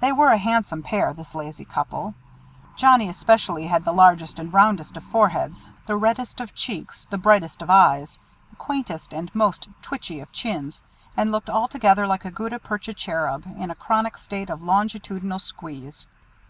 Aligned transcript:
They 0.00 0.12
were 0.12 0.28
a 0.28 0.36
handsome 0.36 0.82
pair, 0.82 1.14
this 1.14 1.34
lazy 1.34 1.64
couple. 1.64 2.12
Johnnie 2.76 3.08
especially 3.08 3.66
had 3.66 3.82
the 3.82 3.94
largest 3.94 4.38
and 4.38 4.52
roundest 4.52 4.94
of 4.94 5.04
foreheads, 5.04 5.70
the 5.86 5.96
reddest 5.96 6.38
of 6.38 6.54
cheeks, 6.54 7.06
the 7.08 7.16
brightest 7.16 7.62
of 7.62 7.70
eyes, 7.70 8.18
the 8.50 8.56
quaintest 8.56 9.14
and 9.14 9.34
most 9.34 9.66
twitchy 9.80 10.20
of 10.20 10.30
chins, 10.32 10.82
and 11.16 11.32
looked 11.32 11.48
altogether 11.48 12.06
like 12.06 12.26
a 12.26 12.30
gutta 12.30 12.58
percha 12.58 12.92
cherub 12.92 13.46
in 13.56 13.70
a 13.70 13.74
chronic 13.74 14.18
state 14.18 14.50
of 14.50 14.62
longitudinal 14.62 15.38
squeeze. 15.38 16.08